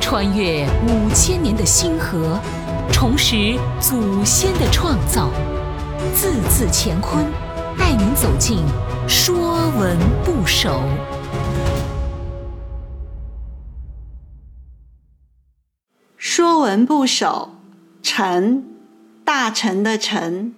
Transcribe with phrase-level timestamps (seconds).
[0.00, 2.38] 穿越五千年的星河，
[2.92, 5.30] 重拾祖先的创造，
[6.14, 7.24] 字字乾坤，
[7.78, 8.58] 带您走进
[9.08, 10.70] 《说文不首》。
[16.16, 17.50] 《说文不首》，
[18.06, 18.64] 臣，
[19.24, 20.54] 大臣的臣。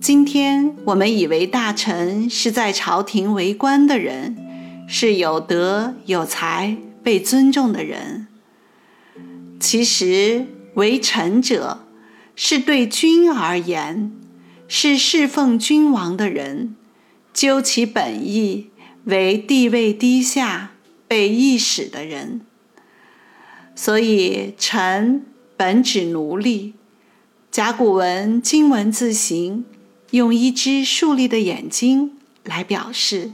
[0.00, 4.36] 今天我们以为大臣是在朝廷为官的人，
[4.86, 6.76] 是有德有才、
[7.06, 8.26] 被尊重的人。
[9.60, 11.86] 其实，为臣者
[12.34, 14.10] 是对君而言，
[14.66, 16.74] 是侍奉君王的人。
[17.32, 18.70] 究其本意，
[19.04, 20.72] 为地位低下、
[21.06, 22.40] 被役使的人。
[23.76, 25.24] 所以，臣
[25.56, 26.74] 本指奴隶。
[27.52, 29.64] 甲骨文金文字形。
[30.10, 33.30] 用一只竖立的眼睛来表示。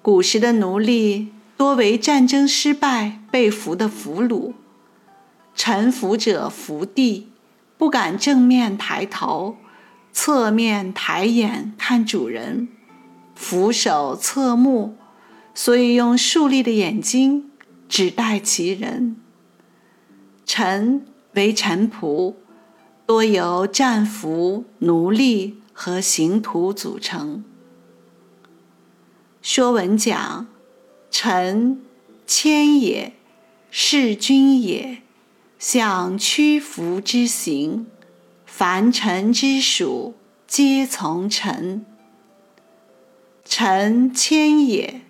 [0.00, 4.54] 古时的奴隶多为战争失败被俘的俘虏，
[5.54, 7.28] 臣服者伏地，
[7.76, 9.56] 不敢正面抬头，
[10.12, 12.68] 侧面抬眼看主人，
[13.34, 14.96] 俯首侧目，
[15.52, 17.50] 所以用竖立的眼睛
[17.88, 19.16] 指代其人。
[20.46, 22.36] 臣为臣仆。
[23.04, 27.42] 多由战俘、奴隶和刑徒组成。
[29.40, 30.46] 说文讲
[31.10, 31.80] ：“臣，
[32.26, 33.12] 谦也，
[33.70, 34.98] 事君也，
[35.58, 37.86] 向屈服之行。
[38.44, 40.14] 凡臣之属，
[40.46, 41.84] 皆从臣。
[43.44, 45.02] 臣谦也。”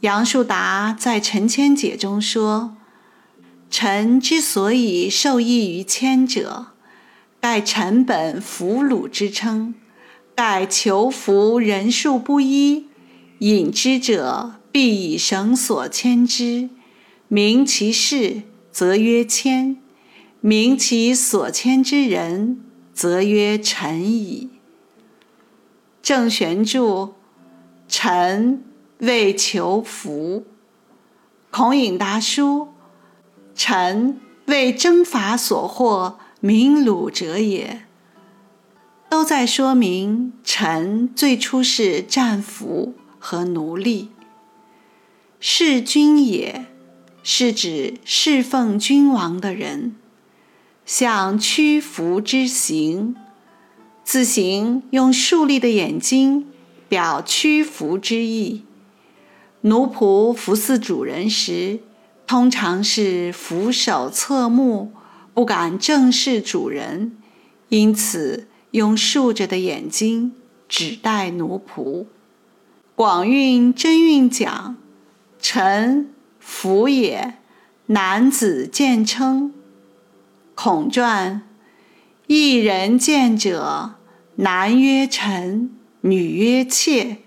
[0.00, 2.76] 杨树达在《陈谦解》中说
[3.68, 6.68] ：“臣之所以受益于谦者。”
[7.40, 9.74] 盖臣本俘虏之称，
[10.34, 12.86] 盖求服人数不一，
[13.38, 16.68] 引之者必以绳索牵之。
[17.28, 19.76] 明其事，则曰牵；
[20.40, 22.60] 明其所牵之人，
[22.92, 24.50] 则曰臣矣。
[26.02, 27.14] 郑玄注：
[27.88, 28.64] 臣
[28.98, 30.46] 为囚俘。
[31.50, 32.68] 孔颖达书：
[33.54, 36.18] 臣为征伐所获。
[36.40, 37.82] 名虏者也，
[39.10, 44.10] 都在说明臣最初是战俘和奴隶。
[45.40, 46.66] 事君也
[47.22, 49.94] 是指侍奉君王的人，
[50.84, 53.14] 像屈服之行，
[54.02, 56.46] 字形用竖立的眼睛
[56.88, 58.64] 表屈服之意。
[59.62, 61.80] 奴仆服侍主人时，
[62.26, 64.92] 通常是俯首侧目。
[65.34, 67.16] 不敢正视主人，
[67.68, 70.32] 因此用竖着的眼睛
[70.68, 72.06] 指代奴仆。
[72.96, 74.76] 广韵真韵讲
[75.40, 77.34] ：“臣服也，
[77.86, 79.52] 男子见称。”
[80.54, 81.42] 孔传
[82.26, 83.94] ：“一人见者，
[84.36, 85.70] 男曰臣，
[86.02, 87.18] 女曰妾。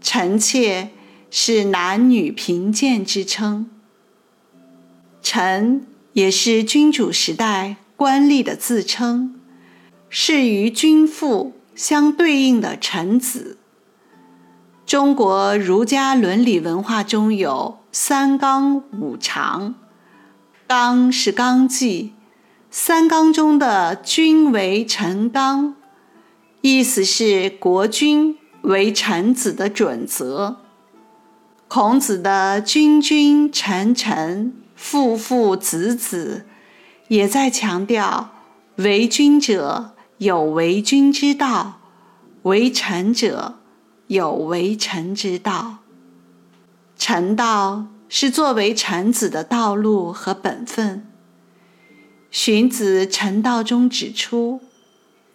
[0.00, 0.90] 臣妾
[1.30, 3.68] 是男女平贱之称。
[5.22, 9.38] 臣。”也是君主时代官吏的自称，
[10.08, 13.57] 是与君父相对应的臣子。
[14.88, 19.74] 中国儒家伦理文化中有三纲五常，
[20.66, 22.14] 纲是纲纪，
[22.70, 25.76] 三纲中的君为臣纲，
[26.62, 30.56] 意思是国君为臣子的准则。
[31.68, 34.54] 孔子的君君臣臣。
[34.74, 36.46] 父父子子，
[37.08, 38.30] 也在强调：
[38.76, 41.80] 为君者有为君之道，
[42.44, 43.56] 为臣者
[44.08, 45.78] 有为臣之道。
[46.98, 51.06] 臣道是作为臣子的道路和本分。
[52.30, 54.60] 荀子《臣道》中指出，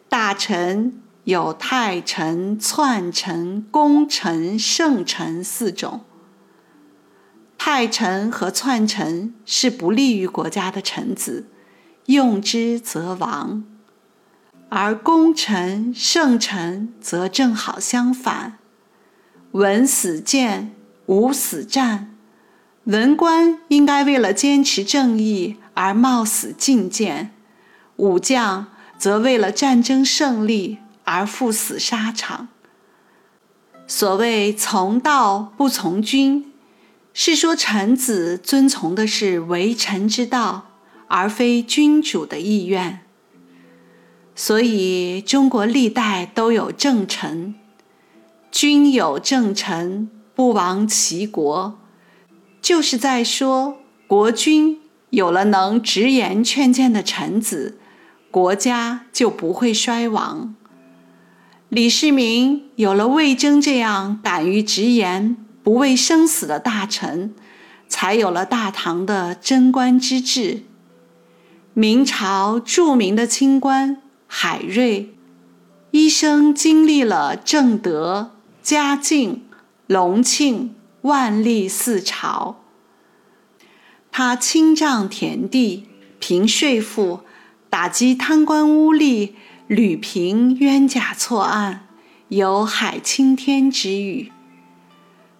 [0.09, 6.01] 大臣有太臣、篡臣、功臣、圣臣四种。
[7.57, 11.47] 太臣和篡臣是不利于国家的臣子，
[12.07, 13.63] 用之则亡；
[14.69, 18.59] 而功臣、圣臣则正好相反，
[19.53, 20.71] 文死谏，
[21.07, 22.15] 武死战。
[22.83, 27.31] 文官应该为了坚持正义而冒死进谏，
[27.95, 28.67] 武将
[28.97, 32.49] 则为了战争胜利而赴死沙场。
[33.87, 36.51] 所谓从道不从君。
[37.15, 40.71] 是说臣子遵从的是为臣之道，
[41.07, 43.01] 而非君主的意愿。
[44.33, 47.53] 所以中国历代都有正臣，
[48.53, 51.73] 君有正臣，不亡其国；
[52.61, 54.79] 就是在说国君
[55.09, 57.79] 有了能直言劝谏的臣子，
[58.29, 60.53] 国家就不会衰亡；
[61.69, 67.33] 李世民有了魏征这样敢于直言、不畏生死的大臣，
[67.87, 70.61] 才有了大唐的贞观之治。
[71.73, 75.15] 明朝著名的清官海瑞，
[75.89, 78.32] 一生经历了正德、
[78.63, 79.43] 嘉靖、
[79.87, 82.63] 隆庆、万历四朝。
[84.09, 85.85] 他清丈田地，
[86.19, 87.19] 平税赋，
[87.69, 89.33] 打击贪官污吏，
[89.67, 91.87] 屡平冤假错案，
[92.29, 94.31] 有海青天之誉。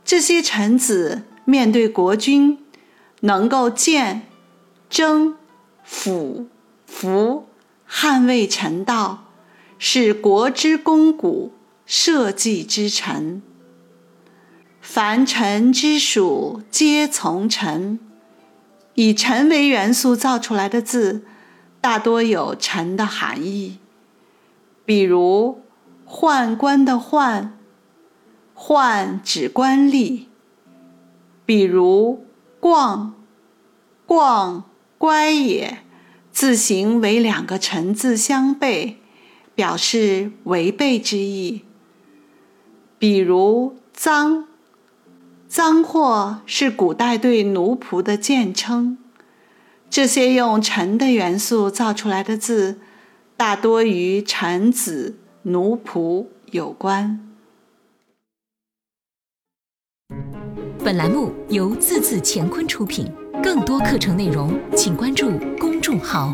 [0.04, 2.58] 这些臣子面对国君，
[3.22, 4.24] 能够见、
[4.90, 5.38] 征。
[5.86, 6.48] 辅
[6.86, 7.48] 服
[7.90, 9.26] 捍卫臣道，
[9.78, 11.54] 是国之肱骨，
[11.86, 13.42] 社稷之臣。
[14.82, 18.00] 凡臣之属，皆从臣。
[18.96, 21.26] 以臣为元素造出来的字，
[21.82, 23.80] 大多有臣的含义。
[24.86, 25.62] 比如
[26.08, 27.50] “宦官”的“宦
[28.56, 30.26] ”，“宦”指官吏；
[31.46, 32.26] 比如
[32.60, 33.16] “逛
[34.06, 34.66] ”，“逛”。
[35.04, 35.80] 乖也，
[36.32, 39.02] 字形为两个臣字相背，
[39.54, 41.64] 表示违背之意。
[43.04, 44.48] 比如脏
[45.50, 48.98] ”，“脏货是古代对奴仆的贱称。
[49.90, 52.80] 这些用臣的元素造出来的字，
[53.36, 57.20] 大多与臣子、奴仆有关。
[60.82, 63.12] 本栏目由字字乾坤出品。
[63.44, 65.30] 更多课程内容，请关注
[65.60, 66.34] 公众号。